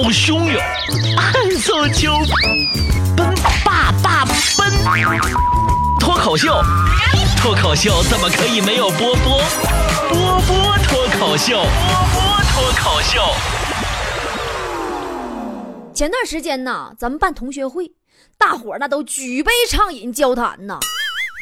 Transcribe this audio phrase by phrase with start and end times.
[0.00, 0.62] 好汹涌，
[1.16, 2.12] 暗搜秋
[3.16, 4.24] 奔爸爸
[4.56, 4.70] 奔，
[5.98, 6.62] 脱口秀，
[7.36, 9.42] 脱口秀怎么可以没有波波？
[10.08, 11.66] 波波脱口秀，波
[12.14, 13.20] 波脱口秀。
[15.92, 17.90] 前段时间呢，咱们办同学会，
[18.38, 20.78] 大伙儿那都举杯畅饮交谈呢。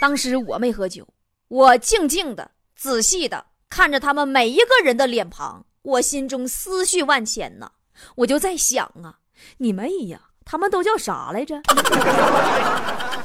[0.01, 1.07] 当时我没喝酒，
[1.49, 7.71] 我静静的、仔细的看着他们每一个人的脸庞，我心中思绪万千呐。
[8.17, 9.19] 我就在想啊，
[9.59, 11.61] 你妹呀，他们都叫啥来着？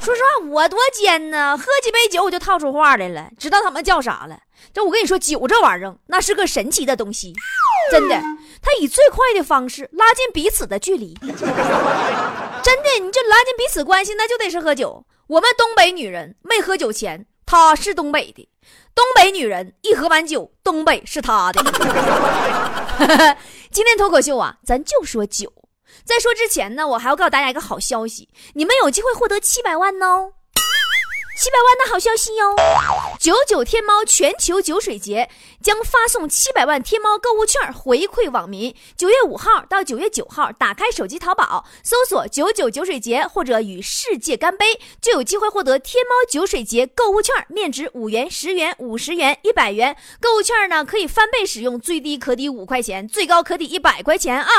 [0.02, 4.40] 说实话，我多尖呢，喝几杯酒我就套出话来了，知道他们叫啥了。
[4.72, 7.32] 这我跟你说，酒这玩意儿那是个神奇的东西，
[7.90, 8.20] 真的，
[8.60, 11.14] 它以最快的方式拉近彼此的距离。
[11.14, 11.44] 真的，
[13.00, 15.06] 你这拉近彼此关系，那就得是喝酒。
[15.28, 18.48] 我们东北女人没喝酒前，她是东北的；
[18.94, 21.62] 东北女人一喝完酒，东北是她的。
[23.72, 25.50] 今天脱口秀啊，咱就说酒。
[26.04, 30.32] 在说之前呢，我还要告诉大家一个好消息，你们有机会获得七百万呢。
[31.34, 32.54] 七百万的好消息哟！
[33.18, 35.30] 九九天猫全球酒水节
[35.62, 38.74] 将发送七百万天猫购物券回馈网民。
[38.96, 49.96] 九月五号到九月九号，打开手机淘宝，搜索“九九酒水节”或者“与世界干杯”，就有机会获得天猫酒水节购物券，面值五元、十元、五十元、一百元。
[50.20, 54.50] 购物券呢可以翻倍使用，最低可抵五块钱，最高可抵一百块钱啊！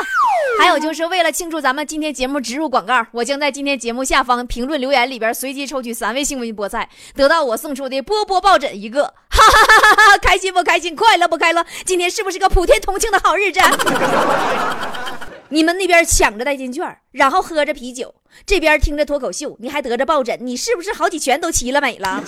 [0.59, 6.62] 还有就是为了庆祝咱们今天节目植入广告，我将在今天节目下方评论留言里边随机抽取三位幸运波。
[6.63, 10.17] 菠菜得到我送出的波波抱枕一个， 哈哈哈哈哈！
[10.19, 10.95] 开心不开心？
[10.95, 11.65] 快乐不快乐？
[11.85, 13.59] 今天是不是个普天同庆的好日子？
[15.49, 22.23] 你们那边抢着代金券，然后喝着啤酒，这边听着脱口秀，你还得着抱枕，你是不是好几全都齐了美了？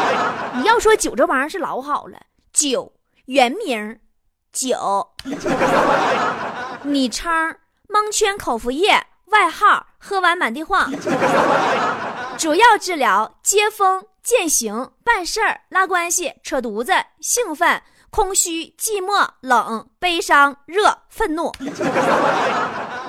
[0.56, 2.18] 你要说酒这玩意儿是老好了，
[2.52, 2.94] 酒
[3.26, 3.98] 原名
[4.52, 5.10] 酒，
[6.82, 7.56] 昵称
[7.88, 10.90] 蒙圈口服液，外号喝完满地晃。
[12.38, 21.50] 主要治疗接风、践行、办事儿、拉关系、扯犊子、兴奋、空虚、寂寞、冷、悲伤、热、愤怒。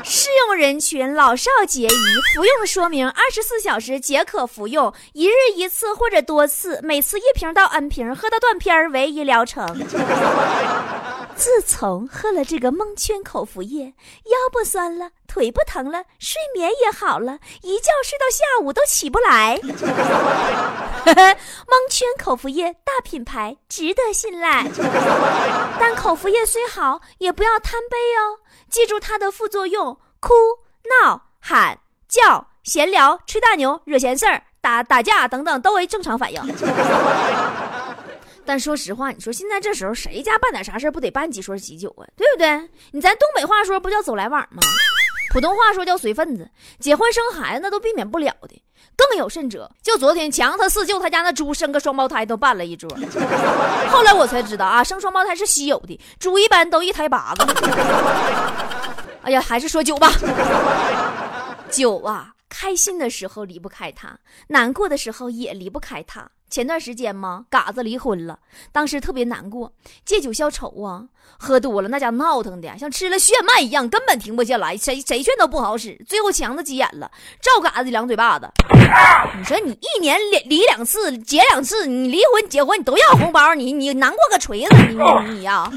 [0.10, 1.90] 适用人群老少皆宜。
[2.34, 9.68] 服用说明：二十四小时皆可服用，一日一次或者多次，每次一瓶到 N 瓶，喝到断片儿为一疗程。
[11.36, 19.60] 自从喝了这个蒙圈口服液，腰不酸了，腿不疼了，睡眠也好了，一觉睡到下午都起不来。
[21.06, 24.66] 蒙圈口服液大品牌，值得信赖。
[25.80, 28.40] 但口服液虽好，也不要贪杯哦。
[28.70, 30.34] 记住它的副作用：哭、
[31.04, 36.42] 闹、喊、叫、闲聊、吹大牛、惹闲事儿、打打架等等，都为正常反应。
[38.46, 42.08] 但说实话，你说现在这时候谁家办点啥事不得办几桌喜酒啊？
[42.16, 42.70] 对不对？
[42.92, 44.62] 你咱东北话说不叫走来往吗？
[45.34, 46.50] 普通话说叫随份子。
[46.80, 48.64] 结婚生孩子那都避免不了的。
[48.98, 52.90] 更有甚者，就昨天强他四舅他家那猪生个双胞胎都办了一桌。
[53.90, 57.46] 后来我才知道啊，生双胞胎是稀有的，猪一般都一胎八个。
[59.22, 60.12] 哎呀，还是说酒吧。
[61.70, 66.30] 酒啊，开心的时候离不开它，难过的时候也离不开它。
[66.50, 68.40] 前段时间嘛，嘎子离婚了，
[68.72, 69.72] 当时特别难过，
[70.06, 71.06] 借酒消愁啊，
[71.38, 78.50] 喝多了那家闹腾的像吃了炫迈一样，根本停不下来，谁谁劝都不好使，最后强子急眼了，照嘎子两嘴巴子。
[79.38, 85.72] 你说你一年离离两次，结两次，你离婚结婚你都要红包，你你难过个锤子，你你呀！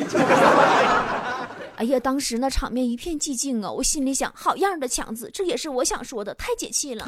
[1.77, 7.07] 哎呀，当时那场面一片寂静啊，我心里想，好样的强子，这也是我想说的，太解气了。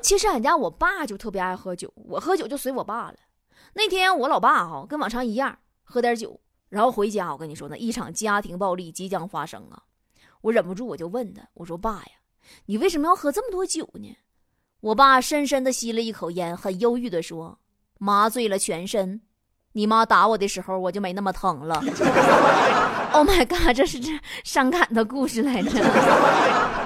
[0.00, 3.14] 其实俺家我爸就特别爱喝酒，我喝酒就随我爸了。
[3.74, 9.82] 那天我老爸哈跟往常一样喝点酒，然后回家，我跟你说呢，一场家庭暴力即将发生啊！
[10.40, 12.12] 我忍不住我就问他，我说爸呀，
[12.66, 14.16] 你为什么要喝这么多酒呢？
[14.80, 17.58] 我爸深深的吸了一口烟，很忧郁的说
[17.98, 19.20] ：“麻醉了全身，
[19.72, 21.82] 你妈打我的时候我就没那么疼了。
[23.12, 24.12] ”Oh my god，这是这
[24.44, 26.77] 伤感的故事来着。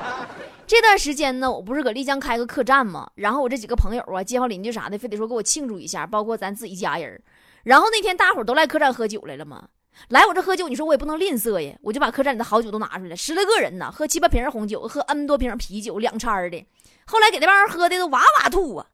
[0.73, 3.11] 这段时间呢，我不是搁丽江开个客栈吗？
[3.17, 7.23] 然后我这几个朋友啊、街坊邻居啥的，非得说给我庆祝一下，包括咱自己家人。
[7.63, 9.69] 然后那天大伙都来客栈喝酒来了嘛，
[10.09, 16.67] 来我这喝酒，你说我也不能吝啬呀，我就把客栈里的好酒都拿出来，十来个人呢，喝七八瓶红酒，喝 N 多瓶啤酒，两掺的。
[17.05, 18.87] 后来给那帮人喝的都哇哇吐啊，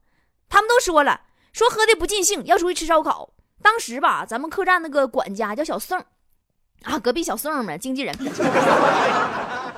[0.49, 1.21] 他们都说了，
[1.53, 3.31] 说喝的不尽兴，要出去吃烧烤。
[3.63, 5.97] 当时吧，咱们客栈那个管家叫小宋，
[6.83, 8.13] 啊，隔壁小宋嘛，经纪人。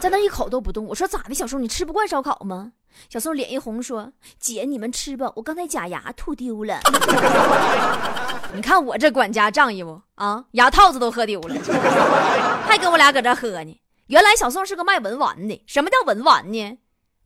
[0.01, 0.87] 在那一口都不动。
[0.87, 2.73] 我说咋的，小宋，你吃不惯烧烤吗？
[3.09, 4.11] 小宋脸一红，说
[4.41, 6.81] ：“姐，你们吃吧，我刚才假牙吐丢了。
[8.53, 10.45] 你看我这管家仗义不啊？
[10.53, 11.55] 牙套子都喝丢了，
[12.67, 13.81] 还跟我俩搁这喝呢。
[14.07, 15.63] 原来小宋是个卖文玩的。
[15.67, 16.79] 什么叫文玩呢？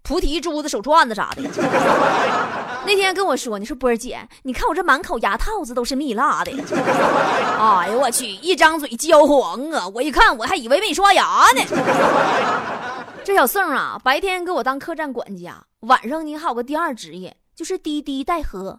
[0.03, 1.43] 菩提、珠子、手串子啥的。
[2.87, 6.53] 那天跟我说，你说波儿姐，你看我这满口牙套子都是蜜蜡的。
[7.59, 9.89] 哎呦我去，一张嘴焦黄啊！
[9.95, 11.63] 我一看，我还以为没刷牙呢。
[13.25, 18.79] 这小宋啊，白天给我当客栈管家，晚上你还有个第二职业，就是滴滴代喝，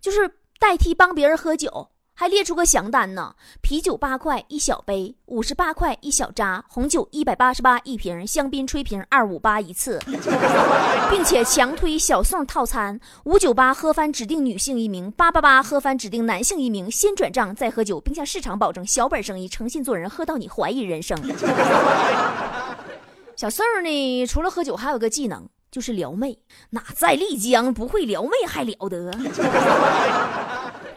[0.00, 1.88] 就是代替帮别人喝酒。
[2.18, 10.00] 还列出个详单呢：啤酒八块一小杯，五十八块一小扎；红酒一百八十八一瓶，香槟吹瓶二五八一次，
[11.10, 21.18] 并且强推小宋套餐：五九八喝翻指定女性一名，八八八喝翻指定男性一名，先转账再喝酒，并向市场保证小本生意，诚信做人，喝到你怀疑人生。
[23.36, 26.38] 小宋呢，除了喝酒，还有个技能，就是撩妹。
[26.70, 29.12] 那在丽江不会撩妹还了得？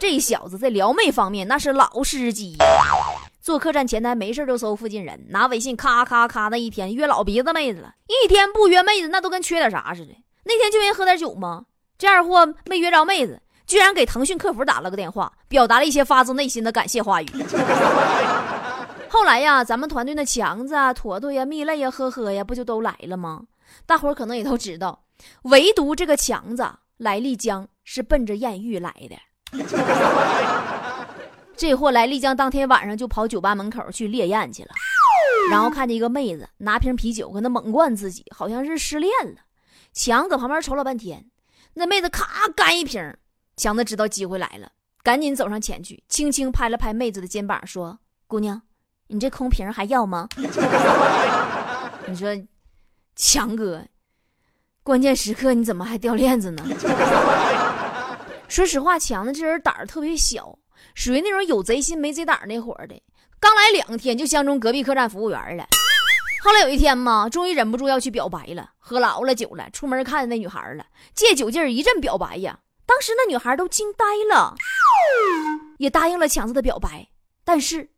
[0.00, 2.66] 这小子在撩妹方面那是老司机呀！
[3.42, 7.94] 做客栈前台没事就搜附近人，拿微信咔咔咔，的一天约老鼻子妹子了。
[8.06, 10.16] 一天不约妹子，那都跟缺点啥似的。
[10.44, 11.66] 那天就因为喝点酒吗？
[11.98, 17.26] 这二货没约着妹子，居然给腾讯客服打了个电话，表达了一些发自内心的感谢话语。
[19.10, 23.42] 后来呀，咱们团队的强子啊、坨坨呀、蜜泪呀、呵呵呀，不就都来了吗？
[23.84, 25.02] 大伙可能也都知道，
[25.42, 26.66] 唯独这个强子
[26.96, 29.16] 来丽江是奔着艳遇来的。
[31.56, 34.70] 这货来丽江当天晚上就跑酒吧门口去烈焰去了，
[35.50, 39.42] 然后看见一个妹子拿瓶啤酒搁那猛灌自己，好像是失恋了。
[39.92, 41.26] 强搁旁边瞅了半天，
[41.74, 43.14] 那妹子咔干一瓶，
[43.56, 44.70] 强子知道机会来了，
[45.02, 48.62] 赶紧走上前去，轻轻拍了拍妹子的肩膀，说：“姑娘，
[49.08, 50.28] 你这空瓶还要吗？”
[52.06, 52.34] 你说，
[53.14, 53.84] 强哥，
[54.82, 56.64] 关键时刻你怎么还掉链子呢？
[58.50, 60.58] 说实话，强子这人胆儿特别小，
[60.96, 63.00] 属于那种有贼心没贼胆那伙的。
[63.38, 65.68] 刚来两天就相中隔壁客栈服务员了。
[66.42, 72.58] 后来有一天嘛，终于忍不住要去表白了，喝老了酒了，出门看见那女孩了，借酒劲儿一阵表白呀。
[72.84, 74.04] 当时那女孩都惊呆
[74.34, 74.56] 了，
[75.78, 77.06] 也答应了强子的表白。
[77.44, 77.88] 但是，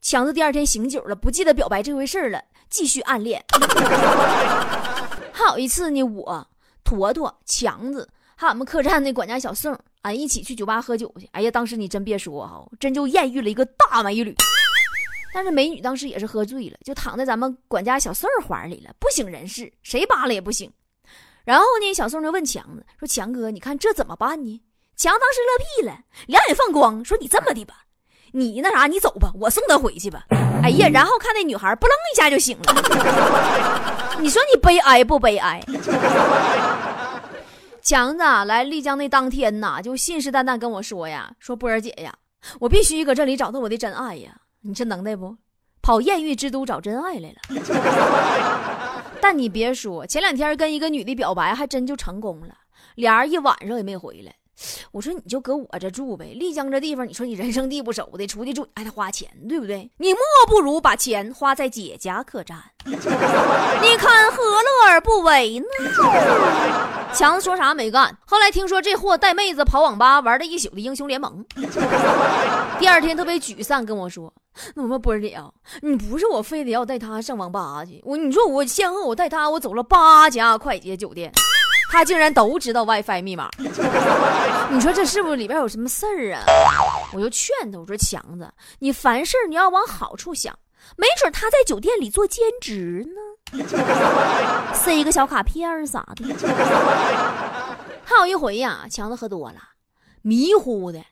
[0.00, 2.40] 强子第二天醒酒了，不记得表白这回事了，
[2.70, 3.44] 继续暗恋。
[5.34, 6.48] 还有一次呢，我
[6.84, 8.08] 坨坨强子。
[8.40, 11.28] 还有俺们客栈那管家小宋，俺一起去酒吧喝酒去。
[11.32, 14.34] 哎呀，当时你真别说哈，真就艳遇了一个大美女。
[15.34, 20.72] 但是美女当时也是喝醉了，就躺在咱们管家小宋怀里了，不省人事，谁扒拉也不行。
[21.44, 24.60] 然后呢，小宋就问强子说：“强哥，你看这怎么办呢？”
[24.96, 27.74] 强当时乐屁了，两眼放光，说：“你这么的吧，
[28.32, 30.24] 你那啥，你走吧，我送她回去吧。”
[30.62, 34.18] 哎呀，然后看那女孩不楞一下就醒了。
[34.20, 35.62] 你说你悲哀不悲哀？
[37.80, 42.14] 强子来丽江那当天呐，就信誓旦旦跟我说呀：“说波儿姐呀，
[42.60, 44.40] 我必须搁这里找到我的真爱呀！
[44.62, 45.36] 你这能耐不？
[45.80, 47.36] 跑艳遇之都找真爱来了。
[49.22, 52.54] 但你别说，前两天跟一个女的表白，还真就成功了，
[52.96, 54.34] 俩人一晚上也没回来。
[54.92, 59.90] 我说你就搁我这住呗，丽江这地方，你说你人生地不熟的，出去住还得花钱，对不对？
[59.98, 62.96] 你莫不如把钱花在姐家客栈， 你
[63.96, 65.66] 看何乐而不为呢？”
[67.14, 71.42] 强子说啥没干，后来听说这货带妹子跑网吧玩了一宿的英雄联盟，
[72.78, 74.32] 第二天特别沮丧跟我说
[74.76, 75.50] ：“那么波儿姐啊，
[75.80, 81.32] 你不是我非得要带他上网吧去，我你说我先后我带他我走了八家快捷酒店，
[81.88, 83.48] 他竟然都知道 WiFi 密码，
[84.70, 86.44] 你说这是不是里边有什么事儿啊？”
[87.12, 90.56] 我就劝他，我说强子，你凡事你要往好处想，
[90.96, 93.64] 没准他在酒店里做兼职呢。
[94.74, 96.24] 塞一个小卡片儿啥的。
[98.04, 99.56] 还有一回呀，强子喝多了，
[100.22, 101.02] 迷糊的，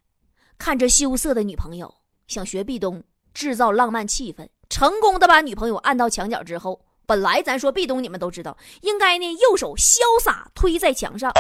[0.58, 1.94] 看着羞涩的女朋友，
[2.26, 3.02] 想学壁咚，
[3.32, 11.30] 制造浪漫气氛，成功的把女朋友按到墙角之后，本来咱说壁咚，你们都知道，应该呢右手潇洒推在墙上，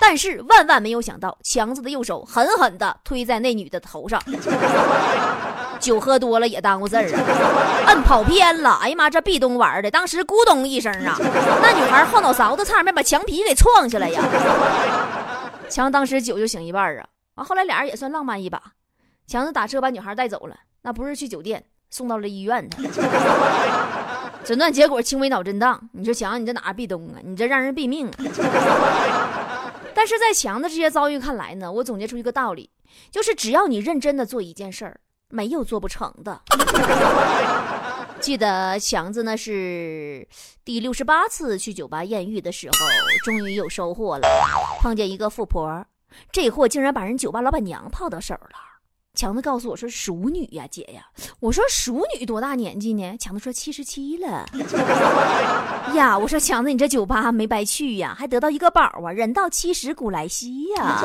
[0.00, 4.20] 但是万万没有想到，强子的右手狠狠的推在那女的头上。
[5.78, 8.78] 酒喝多了也耽误事儿啊， 摁跑偏了。
[8.80, 11.18] 哎呀妈，这壁咚玩的，当时咕咚一声啊，
[11.60, 14.22] 那女孩后脑勺子差点没把墙皮给撞下来呀。
[15.68, 17.04] 强当时酒就醒一半啊，
[17.34, 18.62] 完后来俩人也算浪漫一把。
[19.26, 22.88] 强子打车把女孩带走了，那不是去酒店，送到了医院去。
[24.44, 25.88] 诊断结果轻微脑震荡。
[25.92, 27.20] 你说强，你这哪壁咚啊？
[27.22, 29.72] 你这让人毙命啊！
[29.94, 32.70] 但是在强的这些遭遇看来呢，我总结出一个道理，
[33.10, 35.00] 就是只要你认真的做一件事儿。
[35.34, 36.42] 没有做不成的。
[38.20, 40.28] 记得强子呢是
[40.62, 42.76] 第六十八次去酒吧艳遇的时候，
[43.24, 44.28] 终于有收获了，
[44.82, 45.86] 碰见一个富婆，
[46.30, 48.71] 这货竟然把人酒吧老板娘泡到手了。
[49.14, 51.06] 强子告诉我说：“熟女呀，姐呀。”
[51.38, 54.46] 我说：“熟女多大年纪呢？”强子说：“七十七了。”
[55.94, 59.12] 呀，我说强子，你这酒吧没白去呀，还得到一个宝啊！
[59.12, 61.02] 人到七十古来稀呀。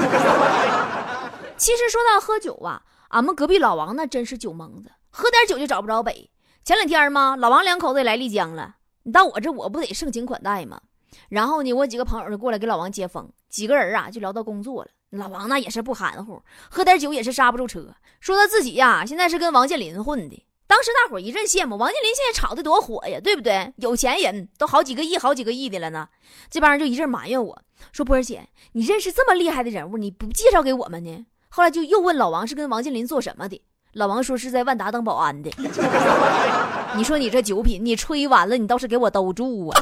[1.58, 6.30] 其实说到喝酒啊，俺们隔壁老王那真是酒蒙子，喝点酒就找不着北。
[6.64, 10.80] 前两天嘛，老王两口子也来丽江了，你到我这我不得盛情款待吗？
[11.28, 14.92] 然后呢，我几个朋友就过来给老王接风，几个人啊就聊到工作了。
[15.12, 20.44] 老王那也是不含糊，喝点酒也是刹不住车，说他自己呀，现在是跟王健林混的。
[20.68, 23.72] 当时大伙一阵羡慕，王健林现在炒的多火呀，对不对？
[23.78, 26.10] 有钱人都好几个亿、好几个亿的了呢。
[26.50, 27.62] 这帮人就一阵埋怨我
[27.94, 33.62] 说：“波儿姐，你认识这么厉害的人物，你不介绍给我们呢？”后来就又问老王是跟王健林做什么的，
[33.94, 35.50] 老王说是在万达当保安的。
[36.98, 39.82] 你说你这酒品，你吹完了，你倒是给我兜住啊！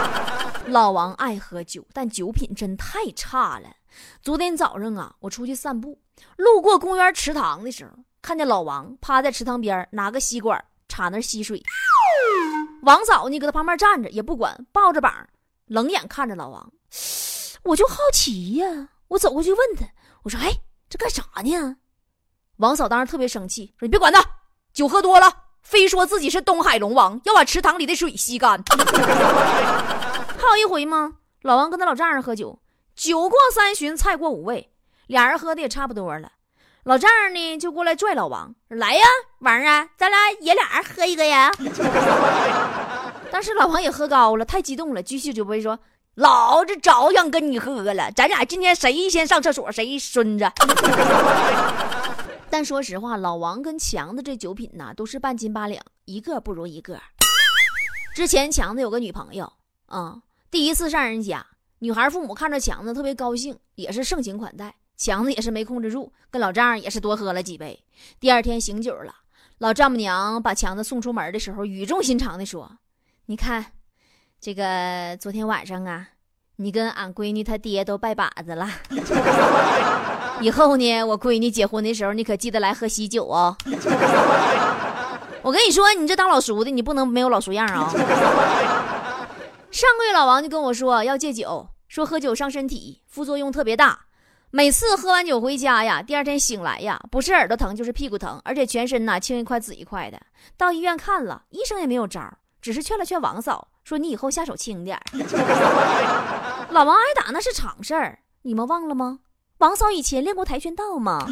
[0.68, 3.70] 老王爱喝酒，但酒品真太差了。
[4.22, 5.98] 昨天早上啊，我出去散步，
[6.36, 7.90] 路过公园池塘的时候，
[8.22, 11.62] 看见老王趴在池塘边，拿个吸管插那吸水。
[12.82, 15.12] 王嫂呢，搁他旁边站着也不管，抱着膀，
[15.66, 16.72] 冷眼看着老王。
[17.64, 19.84] 我就好奇呀，我走过去问他，
[20.22, 20.50] 我说：“哎，
[20.88, 21.76] 这干啥呢？”
[22.58, 24.24] 王嫂当时特别生气，说：“你别管他，
[24.72, 28.62] 酒喝多了，非说自己是东海龙王，要把池塘里的水吸干。”
[30.38, 31.14] 还有一回吗？
[31.42, 32.58] 老王跟他老丈人喝酒。
[32.98, 34.72] 酒过三巡，菜过五味，
[35.06, 36.32] 俩人喝的也差不多了。
[36.82, 39.04] 老丈人呢，就过来拽老王，来呀，
[39.38, 41.48] 王啊，咱俩爷俩喝一个呀。
[43.30, 45.78] 当时老王也喝高了，太激动了，继续就会说
[46.16, 50.50] ：“老子早想跟你喝了，咱俩今天谁先上厕所谁孙子。
[52.50, 57.00] ”但说实话，老王跟强子这酒品呐，都是半斤八两，一个不如一个。
[58.12, 59.52] 之前强子有个女朋友
[59.86, 60.16] 啊，
[60.50, 61.46] 第一次上人家。
[61.80, 64.74] 女孩父母看着强子特别高兴，也是盛情款待。
[64.96, 67.84] 强子也是没控制住，跟老丈人也是多喝了几杯。
[68.18, 69.14] 第二天醒酒了，
[69.58, 72.68] 老丈母娘把强子送出门的时候，语重心长的说
[73.26, 73.66] ：“你看，
[74.40, 76.08] 这个昨天晚上啊，
[76.56, 78.68] 你跟俺闺女她爹都拜把子了。
[80.42, 83.56] 以后呢，我闺女结婚的时候，你可记得来喝喜酒哦。
[85.42, 87.88] 我跟你说，你这当老叔的，你不能没有老叔样啊。”
[89.70, 94.06] 上个月老王就跟我说要戒酒，说喝酒伤身体，副作用特别大。
[94.50, 100.18] 每次喝完酒回家呀，第二天醒来呀，不是耳朵疼就是屁股疼，而且全身呐青一块紫一块的。
[100.56, 102.32] 到医院看了，医生也没有招，
[102.62, 104.98] 只是劝了劝王嫂，说你以后下手轻点
[106.70, 109.18] 老王挨打那是常事儿，你们忘了吗？
[109.58, 111.28] 王嫂以前练过跆拳道吗？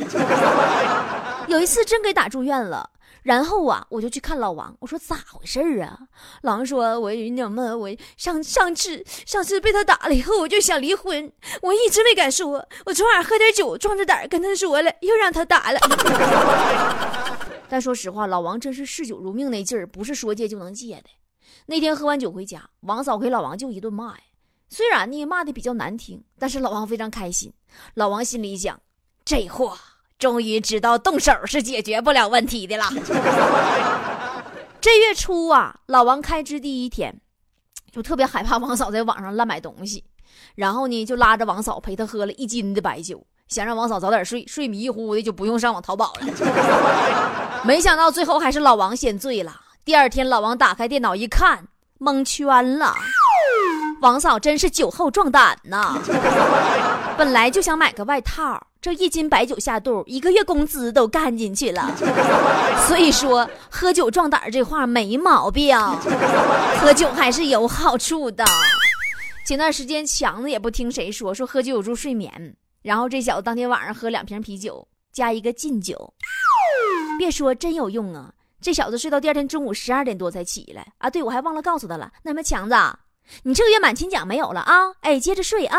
[1.49, 2.91] 有一次真给打住院了。
[3.23, 5.99] 然后啊，我就去看老王，我说咋回事儿啊？
[6.43, 12.65] 老王说：“我你们我上上次上次被他打了以后，我就想离婚，我一直没敢说。
[12.85, 15.81] 我昨晚喝点酒，壮着胆跟他说了，又让他打了。
[17.69, 21.11] 但说实话，老王真是嗜酒如命那劲儿，不是说戒就能戒的。
[21.67, 24.23] 那天喝完酒回家，王嫂给老王就一顿骂呀。
[24.69, 27.53] 虽然呢骂的比较难听，但是老王非常开心。
[27.95, 28.81] 老王心里想，
[29.25, 29.77] 这货。
[30.19, 32.85] 终于知道动手是解决不了问题的了。
[34.81, 37.21] 这月初啊，老王开支第一天，
[37.91, 40.05] 就特别害怕王嫂在网上乱买东西，
[40.55, 47.63] 然后呢，就拉着王嫂陪他喝了一斤的白酒，想让王嫂早点睡，睡迷糊的就不用上网淘宝了。
[47.67, 49.61] 没想到最后还是老王先醉了。
[49.85, 51.67] 第二天，老王打开电脑一看，
[51.99, 52.95] 蒙圈了。
[54.01, 55.99] 王嫂真是酒后壮胆呐！
[57.17, 61.91] 本来就想买个外套，这一斤白酒下肚，一个月工资都干进去了。
[62.87, 65.77] 所以说，喝酒壮胆这话没毛病，
[66.81, 68.45] 喝酒还是有好处的。
[69.47, 76.13] 前段时间强子也不听谁说，说喝酒有助睡眠，然后这小子当天晚上喝两瓶啤酒加一个劲酒，
[77.19, 78.31] 别说真有用啊！
[78.61, 81.09] 这小子睡到第二天中午十二点多才起来啊！
[81.09, 82.75] 对，我还忘了告诉他了，那什么强子。
[83.43, 84.93] 你这个月满勤奖没有了啊？
[85.01, 85.79] 哎，接着睡啊。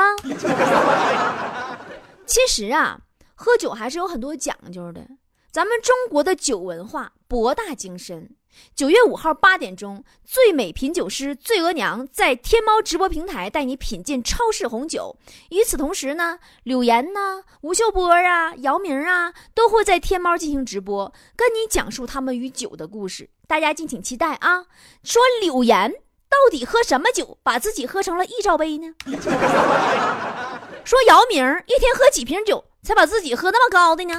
[2.25, 3.00] 其实啊，
[3.36, 5.08] 喝酒还是有很多讲究的。
[5.51, 8.30] 咱们中国的酒文化博大精深。
[8.75, 15.16] 九月五号八点钟，最美品酒师醉额娘在天猫直播平台带你品鉴超市红酒。
[15.51, 23.30] 与此同时呢，柳岩呢、吴秀波啊、姚明啊都会在天猫进行直播，跟你讲述他们与酒的故事。
[23.48, 24.66] 大家敬请期待啊！
[25.04, 25.94] 说柳岩。
[26.30, 28.94] 到底喝什么酒，把自己喝成了一罩杯呢？
[30.84, 34.14] 说姚明一天喝几瓶酒，才把自己喝那么高的呢？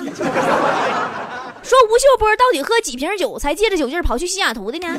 [1.63, 4.99] 说吴秀波到底喝几瓶酒，才借着酒劲跑去西雅图的呢？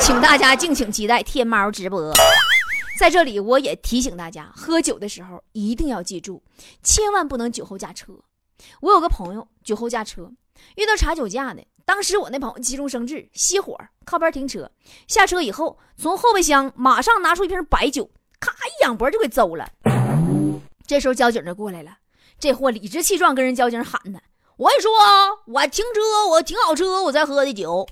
[0.00, 2.12] 请大家敬请期待天猫直播。
[2.98, 6.42] 在这里，我也提醒大家，喝酒的时候一定要记住，
[6.82, 8.12] 千万不能酒后驾车。
[8.80, 10.30] 我有个朋友酒后驾车，
[10.76, 11.64] 遇到查酒驾的。
[11.86, 14.70] 当时我那朋友急中生智，熄火，靠边停车，
[15.06, 18.10] 下车以后，从后备箱马上拿出一瓶白酒，
[18.40, 19.68] 咔一仰脖就给邹了。
[20.86, 21.98] 这时候交警就过来了，
[22.38, 24.18] 这货理直气壮跟人交警喊呢
[24.56, 24.90] ：“我跟你说，
[25.46, 27.86] 我停车，我停好车，我才喝的酒。”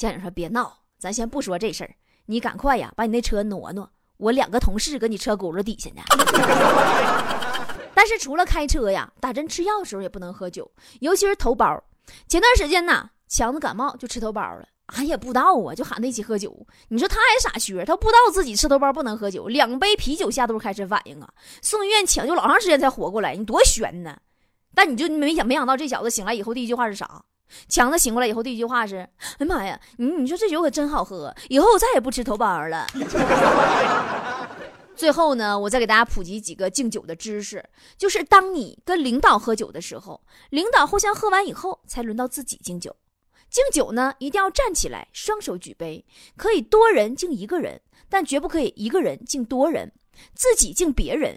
[0.00, 1.94] 交警说：“别闹，咱先不说这事儿，
[2.26, 6.02] 你赶快呀，把你那车挪挪，我两个同事搁你车轱辘底下呢。
[7.94, 11.80] 但是除了开车呀，打针吃药的时候也不能喝酒，尤其是头孢。
[12.28, 16.54] 前段时间呢。”强子感冒就吃头孢了，俺也不知道啊，就喊他一起喝酒。
[16.88, 21.26] 你说他还傻缺，他不知道自己吃头孢不能喝酒，两杯啤酒下肚开始反应啊，
[21.62, 24.18] 送医院抢救老长时间才活过来，你多悬呢！
[24.74, 27.22] 但你就没想没想到这小子醒来以后第一句话是啥？
[27.70, 32.86] 强子醒过来以后第一句话是：哎妈呀，你你说这酒可真好喝，以后我再也不吃头孢了。
[35.02, 37.68] 最后呢，我再给大家普及几个敬酒的知识，
[37.98, 42.94] 就是当你跟领导喝酒的时候，领导互相喝完以后，才轮到自己敬酒。
[43.50, 46.06] 敬酒呢，一定要站起来，双手举杯，
[46.36, 49.90] 可以多人敬一个人，但绝不可以一个人敬多人，
[50.36, 51.36] 自己敬别人。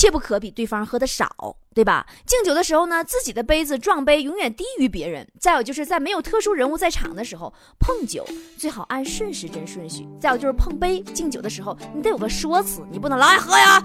[0.00, 1.28] 切不可比对方喝的少，
[1.74, 2.06] 对吧？
[2.24, 5.28] 敬酒的时候呢，自己的杯子撞杯永远低于别人。
[5.38, 8.26] 再有就是在没有特殊人物在场的时候碰酒，
[8.56, 10.08] 最好按顺时针顺序。
[10.18, 13.84] 再有就是碰杯敬酒的时候，你得有个说辞，你不能老爱喝呀，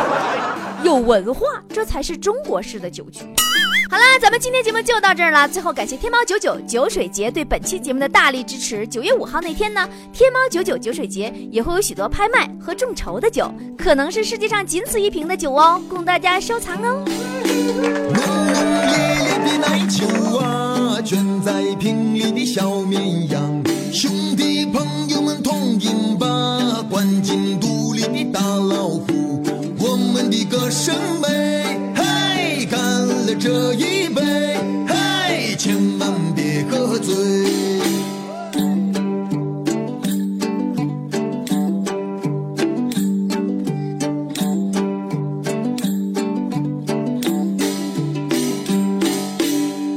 [0.82, 3.26] 有文化，这才是中国式的酒局。
[3.90, 5.48] 好啦，咱们今天节目就到这儿了。
[5.48, 8.86] 最后感谢天猫九九酒水节对本期节目的大力支持。
[8.86, 17.04] 九月五号那天呢，天猫九九酒水节也会有许多拍卖和众筹的酒，可能是世界上仅此一瓶的酒哦，供大家收藏哦。
[19.86, 20.06] 酒
[20.38, 23.62] 啊，卷在瓶里的小绵羊，
[23.92, 29.42] 兄弟朋友们同饮吧，关进肚里的大老虎，
[29.78, 31.93] 我们的歌声美。
[33.38, 34.22] 这一杯，
[34.86, 37.14] 嘿，千万别喝醉。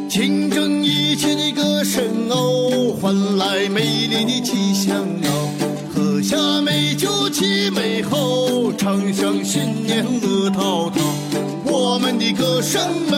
[0.09, 5.49] 听正义气的歌声哦，换来美丽的吉祥哦。
[5.93, 10.99] 喝下美酒齐美后，唱响新年乐陶陶。
[11.69, 13.17] 我们的歌声美，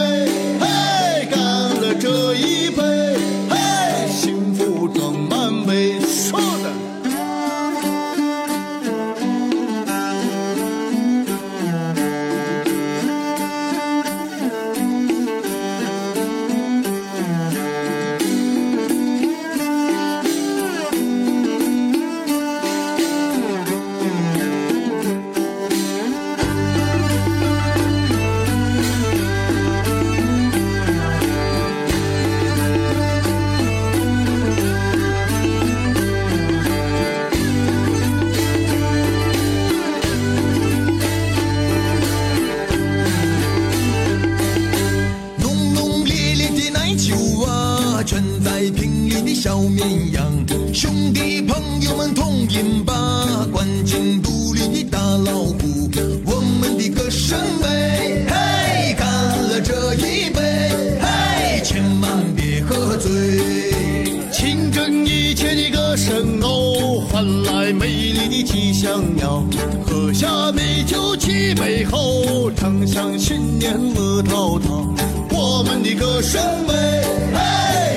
[67.22, 69.44] 来，美丽的吉祥鸟，
[69.86, 74.88] 喝下美酒齐美后，唱响新年乐陶陶，
[75.32, 76.74] 我们的歌声美，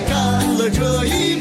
[0.08, 1.32] 干了这一。